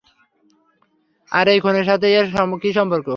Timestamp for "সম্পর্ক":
2.73-3.07